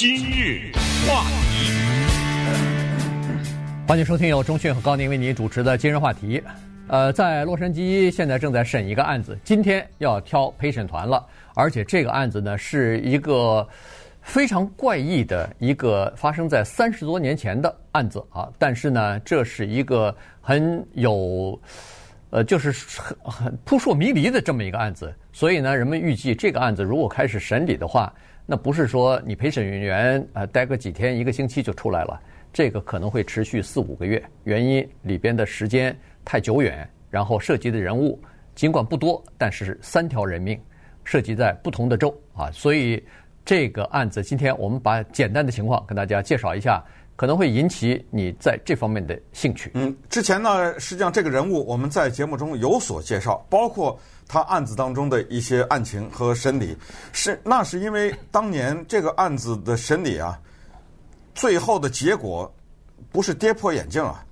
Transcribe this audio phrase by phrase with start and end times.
[0.00, 0.72] 今日
[1.06, 1.70] 话题，
[3.86, 6.42] 欢迎收听由中讯和高宁为您主持的今日话题。
[6.88, 11.22] 呃，在洛杉矶现在正在审一个案子，今天要挑陪审团了，
[11.54, 13.68] 而且这个案子呢是一个
[14.22, 21.60] 非常怪异的一个发生在三十多年前的案子啊，但是呢，这是一个很有。
[22.30, 28.10] 呃，就是很很扑朔迷离的这么一个案子，所以呢，人们预计这个案子如果开始审理的话，
[28.50, 32.20] 那不是说你陪审员呃待个几天一个星期就出来了，
[32.52, 38.20] 这个可能会持续四五个月，原因里边的时间太久远，然后涉及的人物
[38.56, 40.60] 尽管不多，但是三条人命
[41.04, 43.00] 涉及在不同的州啊，所以
[43.44, 46.84] 这个案子今天我们把简单的情况跟大家介绍一下。
[47.16, 49.70] 可能会引起你在这方面的兴趣。
[49.74, 56.76] 嗯，之前呢，实际上这个人物我们在节目中有所介绍，包括他案子当中的一些案情和审理。
[57.12, 60.38] 是，那是因为当年这个案子的审理啊，
[61.34, 62.52] 最后的结果
[63.10, 64.24] 不是跌破眼镜啊，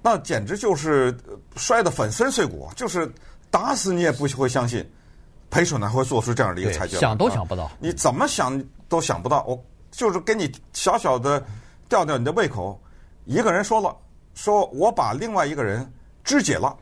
[0.00, 1.16] 那简直就是
[1.56, 3.10] 摔得粉身碎骨，就是
[3.50, 4.88] 打死你也不会相信
[5.50, 6.98] 陪审团会做出这样的一个裁决。
[6.98, 9.44] 想都想不到，啊，你怎么想都想不到。
[9.44, 9.60] 我
[9.90, 11.44] 就是给你小小的。
[11.90, 12.80] 吊吊你的胃口，
[13.24, 13.92] 一个人说了，
[14.32, 16.72] 说我把另外一个人肢解了，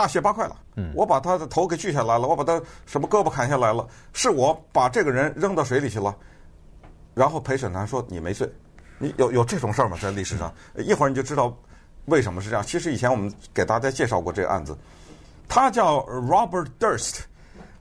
[0.00, 6.16] 大卸八块了，嗯，我把他的头给锯下来了，我把他什么胳膊砍下来了，是我把这个人扔到水里去了，
[7.12, 8.50] 然后陪审团说你没罪，
[8.96, 9.98] 你有有这种事儿吗？
[10.00, 11.54] 在历史上，一会儿你就知道
[12.06, 12.64] 为什么是这样。
[12.64, 14.74] 其实以前我们给大家介绍过这个案子，
[15.46, 17.18] 他叫 Robert Durst，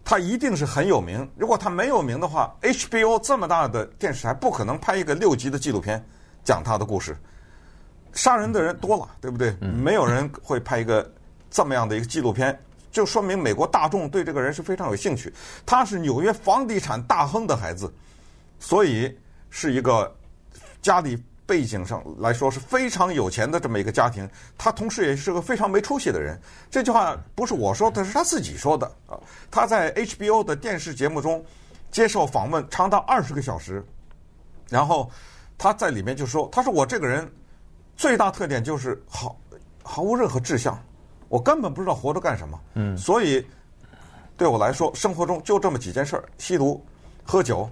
[0.03, 1.25] 他一定是很有名。
[1.37, 6.05] 如果他没有名的话，HBO 这么大的电视台不可能拍一个六集的纪录片。
[6.43, 7.15] 讲他的故事，
[8.11, 9.55] 杀人的人多了，对不对？
[9.61, 11.09] 没有人会拍一个
[11.49, 12.57] 这么样的一个纪录片，
[12.91, 15.33] 就说明美国大众对这个人是非常有兴趣。
[15.65, 17.91] 他是纽约房地产大亨的孩子，
[18.59, 19.17] 所以
[19.49, 20.15] 是一个
[20.81, 24.29] 家里背景上来说是非常有钱的这么一个家庭。
[24.57, 26.39] 他同时也是个非常没出息的人。
[26.69, 29.19] 这句话不是我说的，是他自己说的啊。
[29.51, 31.43] 他在 HBO 的电视节目中
[31.91, 33.85] 接受访问，长达二十个小时，
[34.69, 35.09] 然后。
[35.61, 37.29] 他在里面就说：“他说我这个人
[37.97, 39.37] 最大特点就是毫
[39.83, 40.81] 毫无任何志向，
[41.29, 42.59] 我根本不知道活着干什么。
[42.73, 43.45] 嗯，所以
[44.35, 46.83] 对我来说，生活中就这么几件事儿：吸毒、
[47.23, 47.69] 喝酒，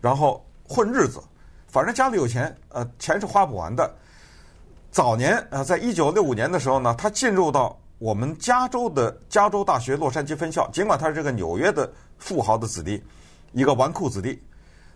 [0.00, 1.22] 然后混日子。
[1.68, 3.94] 反正家里有钱，呃，钱是花不完的。
[4.90, 13.02] 早年啊、呃，在一九六五年的时候呢，他进入到我们加州的加州大学洛杉矶分校，尽管他是这个纽约的富豪的子弟，
[13.52, 14.42] 一个纨绔子弟。”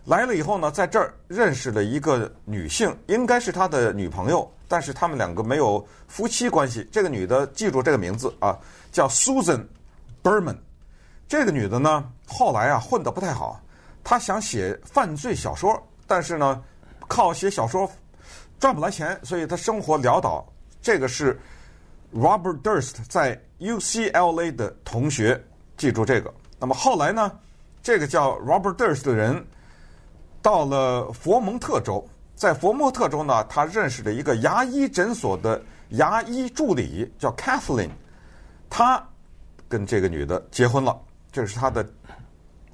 [0.05, 6.87] 来了以后呢，在这儿认识了一个女性，应该是他的女朋友，但是他们两个没有夫妻关系。
[6.89, 8.57] 这个女的记住这个名字啊，
[8.91, 9.65] 叫 Susan
[10.23, 10.55] Berman。
[11.27, 13.59] 这个女的呢，后来啊混得不太好，
[14.03, 16.63] 她想写犯罪小说，但是呢，
[17.07, 17.91] 靠写小说
[18.59, 20.47] 赚不来钱，所以她生活潦倒。
[20.81, 21.37] 这个是
[22.15, 25.43] Robert Durst 在 UCLA 的同学，
[25.75, 26.33] 记住这个。
[26.57, 27.31] 那么后来呢，
[27.83, 29.45] 这个叫 Robert Durst 的人。
[30.41, 32.07] 到了佛蒙特州，
[32.39, 37.89] 在佛莫特州呢，他认识了一个牙医诊所的牙医助理，叫 Kathleen。
[38.69, 39.05] 他
[39.67, 40.97] 跟这个女的结婚了，
[41.33, 41.85] 这是他的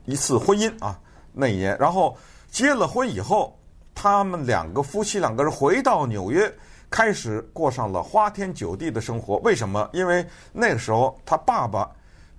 [0.05, 0.99] 一次婚姻啊。
[1.33, 2.15] 那一年，然后
[2.51, 3.59] 结了婚以后，
[3.95, 6.53] 他们两个夫妻两个人回到纽约，
[6.91, 9.37] 开始过上了花天酒地的生活。
[9.37, 9.89] 为什么？
[9.93, 10.23] 因为
[10.53, 11.89] 那个时候他爸爸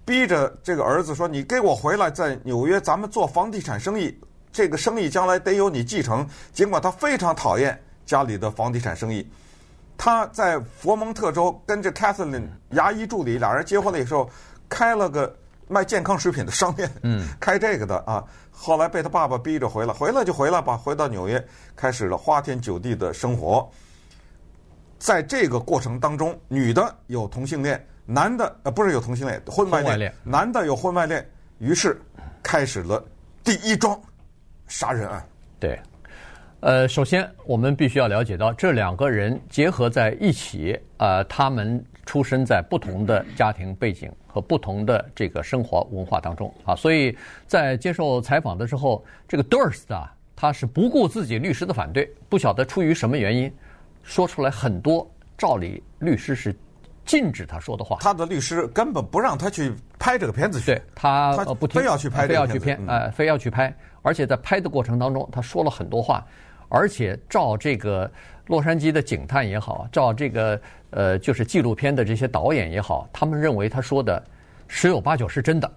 [0.04, 4.16] 逼着这个儿子说：“你给我回来，在纽约咱们做房地产生意。”
[4.56, 6.26] 这个生意将来得由你继承。
[6.50, 9.28] 尽管他非常讨厌家里的房地产生意，
[9.98, 14.30] 他在佛蒙特州跟着 Catherine 牙医助理俩人结婚的时候，
[14.66, 15.36] 开了个
[15.68, 18.24] 卖健康食品的商店，嗯，开这个的啊。
[18.50, 21.46] 后来被他爸爸逼着回来，回来就回来吧，回到纽约，
[21.76, 23.70] 开始了花天酒地的生活。
[24.98, 32.00] 在这个过程当中，女的有同性恋，男的呃不是有同性恋，婚外恋，男的有婚外恋，于是
[32.42, 33.04] 开始了
[33.44, 34.00] 第一桩。
[34.66, 35.25] 杀人案，
[35.60, 35.78] 对，
[36.60, 46.53] 呃，首先我们必须要了解到，这两个人结合在一起，呃，他们出生在不同的家庭背景和不同的这个生活文化当中。
[46.65, 47.16] 啊，所以
[47.47, 53.53] 在接受采访的时候，这个 Durst 啊，他是不顾自己律师的反对，不晓得出于什么原因，
[54.03, 55.09] 说出来很多，
[55.39, 56.54] 照理律师是
[57.04, 63.72] 禁止他说的话，他的律师根本不让他去拍这个片子去，对他，他不听，非要去拍，非要去拍，呃，非要去拍。
[64.06, 66.24] 而且在拍的过程当中，他说了很多话，
[66.68, 68.08] 而且照这个
[68.47, 70.60] 洛杉矶的警探也好，照这个
[70.91, 74.22] 呃就是纪录片的这些导演也好，他们认为他说的
[74.68, 75.68] 十有八九是真的，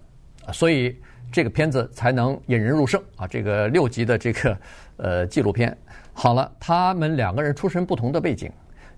[0.52, 0.96] 所以
[1.32, 3.26] 这个片子才能引人入胜啊！
[3.26, 4.58] 这个六集的这个
[4.98, 5.76] 呃纪录片，
[6.12, 8.48] 好了，他们两个人出身不同的背景，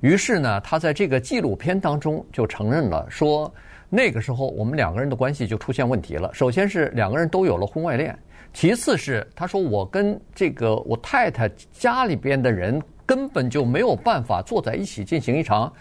[0.00, 3.50] 于是呢，他在这个纪录片当中就承认了，说
[3.88, 6.31] 那个时候我们两个人的关系就出现问题了。
[6.35, 8.14] 首先是两个人都有了婚外恋，
[8.52, 15.72] 其次是他说我跟这个我太太家里边的人根本就没有办法坐在一起进行一场。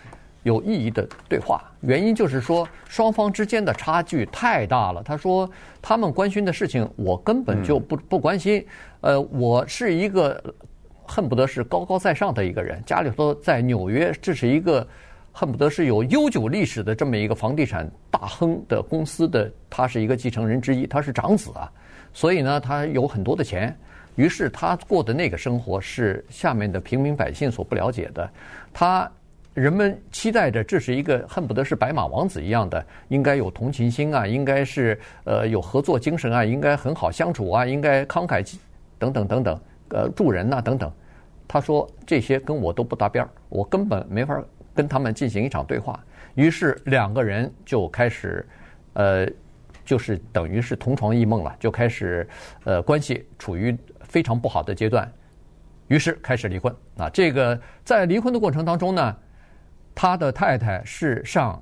[0.43, 5.03] 有意义的对话，原因就是说双方之间的差距太大了。
[5.03, 5.47] 他说
[5.79, 8.65] 他们关心的事情，我根本就不不关心。
[9.01, 10.43] 呃，我是一个
[11.03, 14.87] 恨不得是高高在上的一个人，家里头在纽约，这是一个
[15.31, 21.71] 恨不得是有悠久历史的这么一个房地产大亨的公司的，他是一个继承人之一，他是长子啊，
[22.13, 23.75] 所以呢，他有很多的钱。
[24.15, 28.29] 于是他过的那个生活是下面的平民百姓所不了解的，
[28.73, 29.11] 他。
[29.53, 38.41] 人们期待着这是一个恨不得是白马王子一样的，应该有同情心啊，应该是呃有合作精神啊，应该很好相处啊，应该慷慨
[38.97, 40.89] 等等等等，呃助人呐等等。
[41.49, 44.41] 他说这些跟我都不搭边儿，我根本没法
[44.73, 46.01] 跟他们进行一场对话。
[46.35, 48.47] 于是两个人就开始，
[48.93, 49.27] 呃，
[49.91, 52.25] 就是等于是同床异梦了，就开始
[52.63, 55.11] 呃关系处于非常不好的阶段。
[55.89, 59.17] 于是开始离婚啊，这个在离婚的过程当中呢。
[59.93, 61.61] 他的太太是上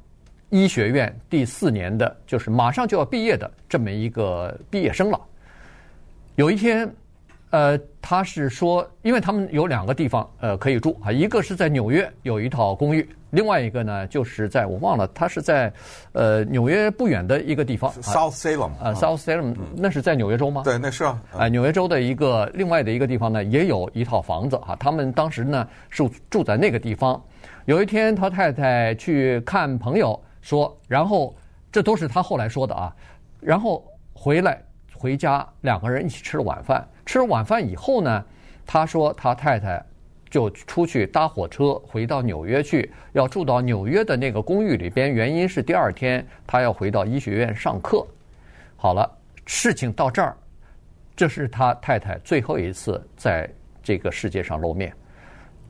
[0.52, 5.20] 医学院第四年的，就是马上就要毕业的这么一个毕业生了。
[6.36, 6.88] 有一天，
[7.52, 15.74] 呃，他是说，因为他们有两个地方呃可以住啊，一个是在纽约有一套公寓，另外一个呢就是在我忘了，他是在
[16.12, 20.62] 呃纽约不远的一个地方，South Salem 啊，South Salem，那是在纽约州吗？
[20.64, 27.20] 对，那是啊，啊，纽约州的一个另外的一个地方呢，也有一套房子哈，他们当时呢是住在那个地方。
[27.66, 31.36] 有一天，他太太去看朋友，说，然后
[31.72, 32.96] 这都是他后来说的啊。
[33.40, 34.62] 然后回来
[34.94, 36.88] 回家，两个人一起吃了晚饭。
[37.10, 38.24] 吃晚饭以后呢，
[38.68, 39.84] 他说他太太
[40.30, 45.12] 就出去搭火车回到纽约去，要住到纽约的那个公寓里边。
[45.12, 48.06] 原因是第二天他要回到医学院上课。
[48.76, 49.12] 好了，
[49.48, 50.38] 事情到这儿，
[51.16, 53.50] 这是他太太最后一次在
[53.82, 54.94] 这个世界上露面。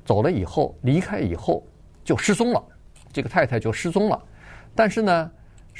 [0.03, 1.65] 走了以后，离开以后。
[2.03, 2.61] 就失踪了，
[3.13, 4.21] 这个太太就失踪了。
[4.75, 5.31] 但是呢，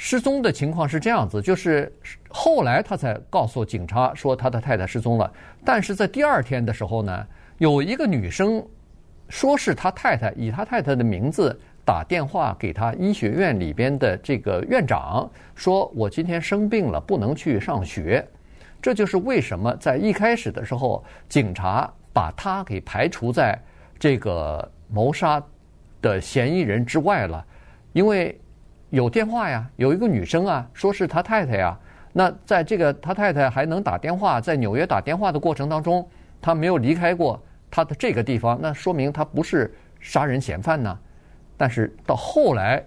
[0.02, 1.92] 失踪的情况是这样子，就是
[2.30, 5.30] 后来他才告诉警察说他的太太失踪了。
[5.62, 7.26] 但是在第二天的时候呢，
[7.58, 8.66] 有一个女生
[9.28, 11.54] 说是他太太，以他太太的名字
[11.84, 18.26] 打电话给他医学院里边的这个院长，说我今天生病了，不能去上学。
[18.80, 23.60] 这就是为什么在一开始的时候，警察把他给排除在
[23.98, 25.42] 这个谋杀。
[26.02, 27.44] 的嫌疑人之外了，
[27.92, 28.40] 因为
[28.90, 31.78] 有电话呀，有一个女生啊，说是他太太呀。
[32.12, 36.06] 那在这个他太太还能打电话，在纽约打电话的过程当中，
[36.40, 37.40] 他没有离开过
[37.70, 40.98] 他的这个地方，那说明他不是杀人嫌犯呢。
[41.56, 42.84] 但是到后来，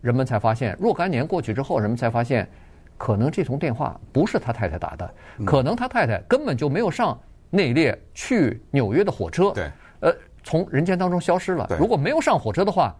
[0.00, 2.48] 人们才发现，若干年过去之后，人们才发现，
[2.98, 5.14] 可能这通电话不是他太太打的，
[5.44, 7.18] 可能他太太根本就没有上
[7.50, 9.52] 那列去纽约的火车。
[9.52, 10.14] 对，呃。
[10.46, 11.66] 从人间当中消失了。
[11.80, 12.94] 如果没有上火车的话，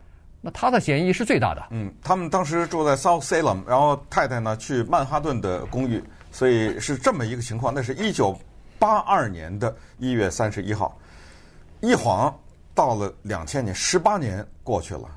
[0.45, 1.69] 那他的嫌疑是最大的。
[1.71, 7.73] 嗯，他们当时住在 South Salem，然后太太呢去曼哈顿的公寓，所以是这么一个情况。
[7.73, 8.39] 那是一九
[8.79, 10.99] 八二年的一月三十一号，
[11.81, 12.39] 一晃
[12.75, 15.09] 到了两千年，十八年过去了。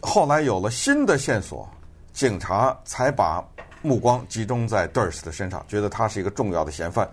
[0.00, 1.68] 后来有了新的线索，
[2.12, 3.40] 警察才把
[3.80, 7.08] 目光集中在 Durst 的身上，觉得他是一个重要的嫌犯。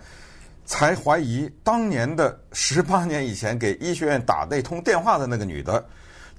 [0.66, 5.84] 才怀疑当年的十八年以前给医学院打那通电话的那个女的，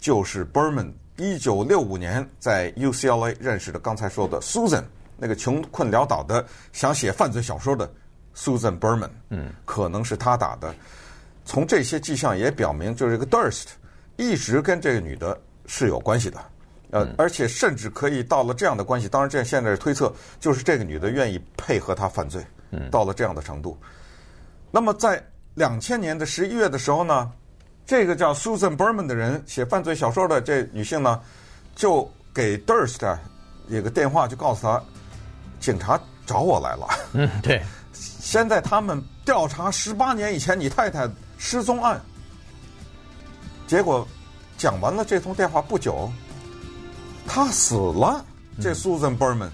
[0.05, 0.93] 就是 Berman。
[1.17, 4.83] 一九六五年在 UCLA 认识的，刚才说的 Susan，
[5.17, 7.91] 那个穷困潦倒的想写犯罪小说的
[8.35, 10.75] Susan Berman，嗯，可能是他打的。
[11.43, 13.65] 从这些迹象也表明，就是这个 Durst
[14.15, 15.35] 一直跟这个女的
[15.65, 16.39] 是有关系的，
[16.91, 19.09] 呃，而且甚至可以到了这样的关系。
[19.09, 23.75] 当然，这现在是推测就是这个女的愿意配合他犯罪，嗯，到了这样的程度。
[24.69, 27.31] 那么在两千年的十一月的时候呢，
[27.86, 31.22] 这个叫 Susan Berman 的人写犯罪小说的这女性呢，
[31.75, 33.18] 就给 Durst
[33.68, 34.82] 一个电话，就告诉他，
[35.60, 36.88] 警察找我来了。
[37.13, 37.62] 嗯，对。
[37.94, 42.01] 现在他们调查十八年以前你太太失踪案。
[43.68, 44.08] 结果
[44.58, 46.12] 讲完了这通电话不久，
[47.27, 48.24] 他死了。
[48.62, 49.50] 这 Susan Berman，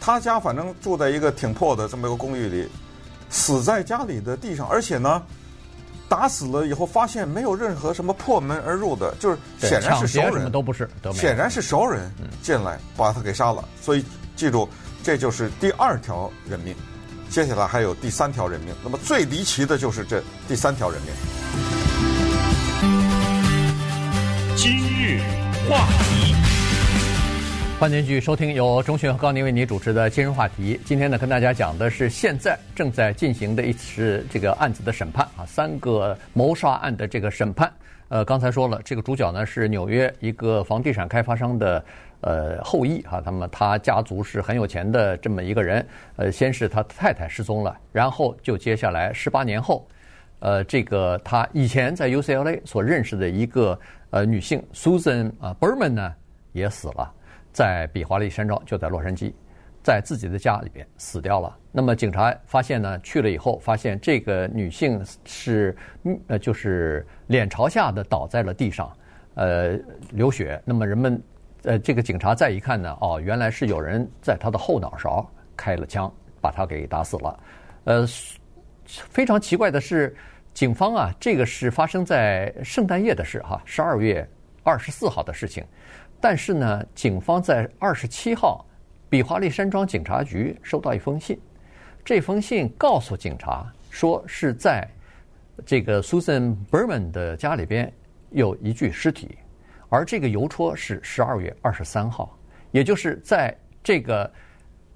[0.00, 2.68] 他家反正住在一个挺破的这么一个公寓里。
[3.30, 5.22] 死在家里的地上，而且呢，
[6.08, 12.10] 打死了以后发现没有任何什么破门而入的，就是显然是熟人，都不是，显然是熟人
[12.42, 13.62] 进来把他给杀了。
[13.80, 14.68] 所以记住，
[15.02, 16.74] 这就是第二条人命。
[17.28, 18.74] 接下来还有第三条人命。
[18.82, 21.12] 那么最离奇的就是这第三条人命。
[24.56, 25.20] 今日
[25.68, 26.34] 话题，
[27.78, 30.80] 欢迎继续收听由钟迅和高宁为你主持的今日话题。
[30.84, 37.72] 今天呢，跟大家讲的是现在正在进行的一次这个案子的审判啊，三个谋杀案的这个审判。
[38.08, 41.84] 呃，刚才说了，这个主角呢是纽约一个房地产开发商的
[42.20, 45.86] 呃后裔哈，那么他家族是很有钱的这么一个人。
[46.16, 49.86] 呃，先是他太太失踪了，然后就接下来十八年后，
[50.40, 53.78] 呃，这个他以前在 UCLA 所认识的一个
[54.10, 56.12] 呃女性 Susan 啊 Berman 呢
[56.52, 57.14] 也死了，
[57.58, 59.32] 在比华利山庄，就在洛杉矶。
[59.82, 61.56] 在自己的家里边死掉了。
[61.72, 65.76] 那么警察发现呢，去了以后发现这个女性是
[66.28, 68.96] 呃，就是脸朝下的倒在了地上，
[69.34, 69.76] 呃，
[70.12, 70.60] 流血。
[70.64, 71.20] 那么人们
[71.64, 77.40] 呃，这个警察再一看呢，哦，原来是有人在她的后脑勺开了枪，把她给打死了。
[77.84, 78.06] 呃，
[78.84, 80.14] 非常奇怪的是，
[80.54, 84.28] 警方啊，这个是发生在圣诞夜的事哈，十二月
[84.62, 85.64] 二十四号的事情。
[86.20, 88.64] 但是呢，警方在二十七号。
[89.10, 91.40] 比华利山庄警察局收到一封信，
[92.04, 94.86] 这封信告诉警察说是在
[95.64, 97.90] 这个 Susan Berman 的家里边
[98.32, 99.38] 有一具尸体，
[99.88, 102.38] 而这个邮戳是十二月二十三号，
[102.70, 104.30] 也就是在这个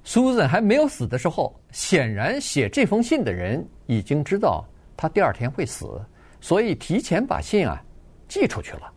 [0.05, 4.63] Susan 还没有死的时候，显然写这封信的人已经知道
[4.95, 5.99] 他第二天会死，
[6.39, 7.83] 所以提前把信啊
[8.29, 8.92] 寄出去了。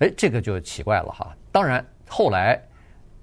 [0.00, 1.34] 哎，这个就奇怪了哈。
[1.50, 2.60] 当然后来。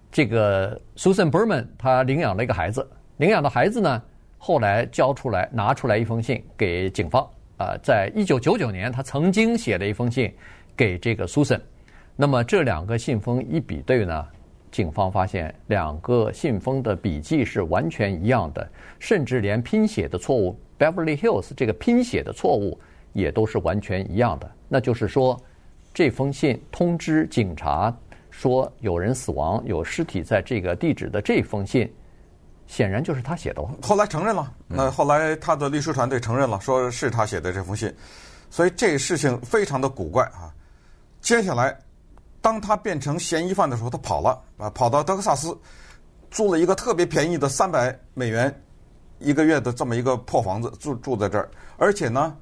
[0.09, 4.01] 这个 Susan Berman 她领养了一个孩子，领养的孩子呢，
[4.37, 10.33] 后来交出来拿出来一封信给警方啊，在一九九九年，他曾经写了一封信
[10.77, 11.59] 给这个 Susan。
[12.15, 14.27] 那么这两个信封一比对呢，
[14.71, 18.67] 警方发现两个信封的笔迹是完全一样的，
[18.97, 22.79] 甚至连拼写的错误 Beverly Hills 这个拼写的错误
[23.11, 24.49] 也都是完全一样的。
[24.69, 25.39] 那就是说，
[25.97, 27.91] 这封信通知警察。
[28.29, 31.91] 说有人死亡，有尸体在这个地址的这封信，
[32.67, 33.67] 显然就是他写的。
[33.81, 37.91] 后来承认了，那后来他的律师团队承认了，说是他写的这封信，
[38.51, 40.53] 所以这事情非常的古怪啊。
[41.19, 41.75] 接下来，
[42.41, 45.59] 当他变成嫌疑犯的时候，他跑了啊，跑到德克萨斯，
[46.29, 48.55] 租了一个特别便宜的三百美元
[49.17, 52.37] 一个月的这么一个破房子住住在这儿，而且呢，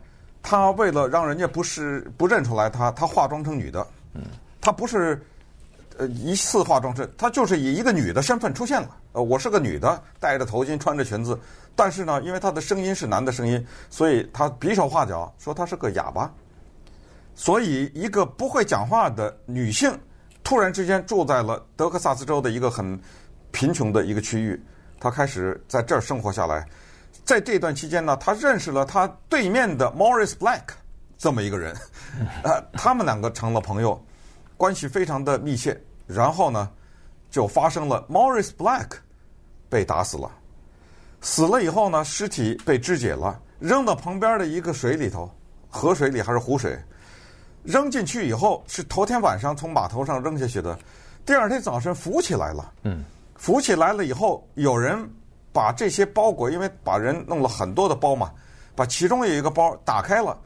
[0.48, 4.22] 他为了让人家不是不认出来他，他化妆成女的，嗯，
[4.62, 5.20] 他不是。
[5.98, 8.98] 呃，一次化妆是，他就是以一个女的身份出现了。
[9.14, 11.40] 呃，我是个女的，戴着头巾，穿着裙子。
[11.74, 16.30] 但是呢，因为她的声音是男的声音，所以他比手画脚说她是个哑巴。
[17.34, 19.98] 所以，一个不会讲话的女性，
[20.44, 23.00] 突然之间住在了德克萨斯州的一个很
[23.52, 24.62] 贫穷的一个区域，
[25.00, 26.68] 她开始在这儿生活下来。
[27.24, 30.62] 在这段期间呢，他认识了他对面的 Morris Black
[31.18, 31.76] 这么一个人，
[32.44, 34.00] 呃，他们两个成了朋友。
[34.58, 36.70] 关系非常的密切，然后呢，
[37.30, 38.88] 就发生了 Morris Black
[39.68, 40.32] 被打死了。
[41.20, 45.30] 死了以后呢，尸体被肢解了，扔到旁边的一个水里头，
[45.70, 46.80] 河水里还是湖水？
[47.64, 50.80] 扔进去以后是头天晚上从码头上扔下去的，
[51.26, 52.72] 第二天早晨浮起来了。
[52.84, 53.04] 嗯，
[53.36, 55.06] 浮起来了以后，有人
[55.56, 58.30] 把这些包裹，因为把人弄了很多的包嘛，
[58.76, 60.38] 把其中有一个包打开了，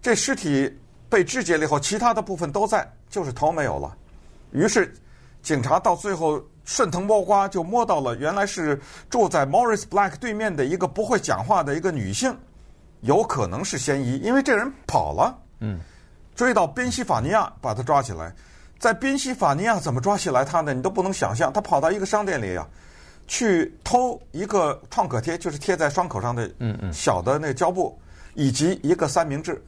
[0.00, 0.74] 这尸体
[1.10, 2.90] 被肢解了以后，其他的部分都在。
[3.10, 3.96] 就是头没有了，
[4.50, 4.92] 于是
[5.40, 12.36] 警察到最后顺藤摸瓜就摸到了，原来是住在 Morris Black 对面的一个不会讲话的一个女性，
[13.02, 15.38] 有可能是嫌疑，因为这人跑了。
[15.60, 15.78] 嗯，
[16.34, 18.34] 追到宾夕法尼亚把他抓起来，
[18.80, 20.74] 在宾夕法尼亚怎么抓起来他呢？
[20.74, 22.66] 你都不能想象，他跑到一个商店里啊，
[23.26, 27.98] 去偷一个创可贴，就是贴在伤口上的嗯嗯小的那个胶布，
[28.34, 29.62] 以及一个三明治。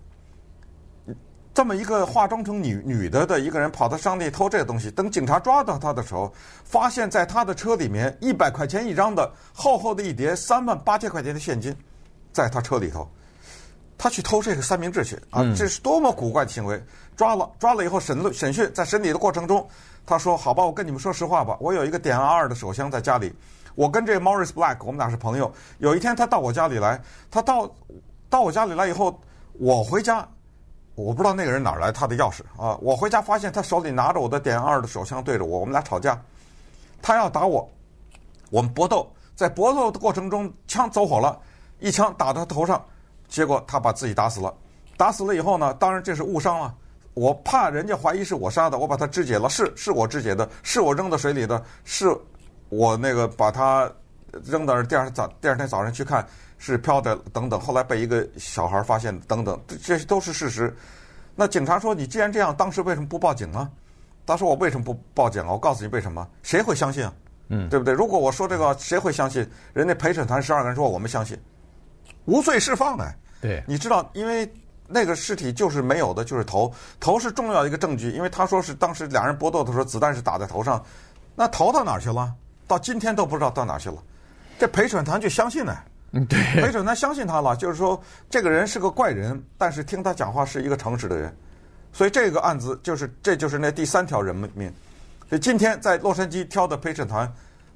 [1.54, 6.30] 这么一个化妆成女女的的一个人跑到商店偷这个东西，等警察抓到他的时候，
[6.64, 11.74] 发现在他的车里面一百块钱一张的厚厚的一叠三万八千块钱的现金，
[12.30, 13.08] 在他车里头，
[13.96, 15.42] 他去偷这个三明治去啊！
[15.56, 16.78] 这是多么古怪的行为！
[17.16, 19.66] 抓了抓了以后审审讯，在审理的过程中，
[20.06, 23.34] 他说：“好吧，我跟你们说实话吧，我有一个点 R 的手枪在家里，
[23.74, 25.52] 我跟这个 Morris Black 我们俩是朋友。
[25.78, 27.68] 有一天他到我家里来，他到
[28.30, 29.20] 到我家里来以后，
[29.54, 30.26] 我回家。”
[30.94, 32.74] 我不知道那个人哪来他的钥匙啊！
[32.80, 36.18] 我回家发现他手里拿着我的点二的手枪对着我，我们俩吵架，
[37.02, 37.70] 他要打我，
[38.48, 41.38] 我们搏斗，在搏斗的过程中枪走火了，
[41.80, 42.82] 一枪打到他头上，
[43.28, 44.54] 结果他把自己打死了。
[44.96, 46.74] 打死了以后呢，当然这是误伤了！
[47.16, 52.14] 我怕人家怀疑是我杀的，我把他肢解了，是是我肢解的，是我扔到水里的，是
[52.68, 53.90] 我那个把他
[54.44, 56.26] 扔到那儿，第二天早第二天早上去看
[56.58, 60.76] 是飘的等等，后来被一个小孩发现等等，这都是事实。
[61.34, 63.70] 那警察说：“你既然这样，当时为什么不报警呢？”
[64.26, 65.52] 他说：“我为什么不报警啊？
[65.52, 66.28] 我告诉你为什么？
[66.42, 67.14] 谁会相信啊？
[67.48, 67.94] 嗯，对不对？
[67.94, 69.48] 如果我说这个，谁会相信？
[69.72, 71.38] 人家陪审团十二个人说我们相信，
[72.26, 73.16] 无罪释放哎。
[73.40, 74.50] 对，你知道，因为
[74.88, 80.84] 那个尸体就是没有的，就是头，头是重要的一个证据，因为他说是当时两人搏斗的时候，子弹是打在头上，
[81.34, 82.32] 那头到哪儿去了？
[82.66, 83.96] 到今天都不知道到哪儿去了。
[84.58, 85.76] 这陪审团就相信呢。”
[86.12, 88.00] 嗯，对，陪审团相信他了，就是说
[88.30, 91.36] 这个人是个怪人，但是听他讲话是一个诚实的人，
[91.92, 94.72] 所以这个案子就是这就是那第三条人命。
[95.28, 97.30] 所以今天在洛杉矶挑的陪审团，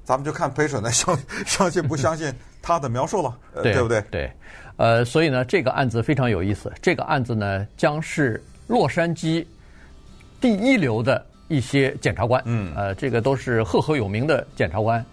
[0.05, 4.01] 咱们就看陪审团相相信不相信他的描述了，对，对不对？
[4.09, 4.33] 对，
[4.77, 6.71] 呃，所以呢，这个案子非常有意思。
[6.81, 9.45] 这个案子呢，将是洛杉矶
[10.39, 15.05] 第一流的一些检察官，嗯，呃，这个都是赫赫有名的检察官，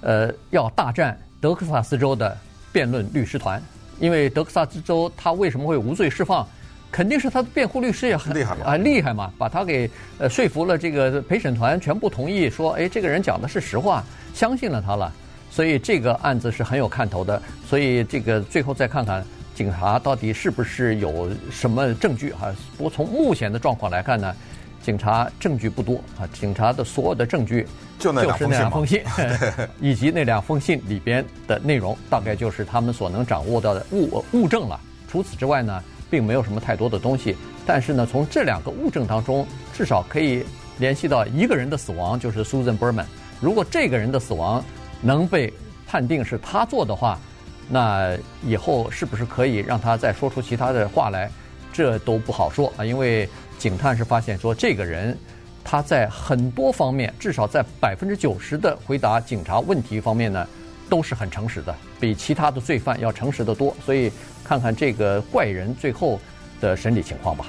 [0.00, 2.36] 呃，要大战德克萨斯州的。
[2.74, 3.62] 辩论律师团，
[4.00, 6.44] 因为德克萨斯州他为什么会无罪释放？
[6.90, 10.76] 肯定是他的辩护律师也很厉害嘛，啊厉害嘛，把他给呃说服了。
[10.76, 14.02] 这个陪审团全部同意说，哎，这个人讲的是实话，
[14.34, 15.12] 相信了他了。
[15.54, 17.40] 所以这个案子是很有看头的。
[17.64, 22.52] 所以这个最后再看看警察到底是不是有什么证据啊。
[22.76, 24.34] 不过从目前的状况来看呢，
[24.82, 27.64] 警察证据不多啊，警察的所有的证据。
[28.00, 29.00] 就那两封信，
[29.80, 34.78] 以及那两封信里边的内容，大概就是他们所能掌握到的物物证了。
[35.08, 35.80] 除此之外呢，
[36.10, 37.36] 并没有什么太多的东西。
[37.64, 40.44] 但是呢，从这两个物证当中，至少可以
[40.78, 43.06] 联系到一个人的死亡，就是 Susan Berman。
[43.40, 44.62] 如果这个人的死亡
[45.04, 45.52] 能被
[45.86, 47.16] 判定是他做的话，
[47.68, 51.30] 那以后是不是可以让他再说出其他的话来，
[51.72, 52.84] 这都不好说啊。
[52.84, 55.16] 因为警探是发现说这个人。
[55.66, 60.46] 他在很多方面，至少在百分之九十的回答警察问题方面呢，
[60.90, 63.74] 都是很诚实的，比其他的罪犯要诚实得多。
[63.82, 64.12] 所以，
[64.44, 66.20] 看看这个怪人最后
[66.60, 67.46] 的审理情况吧。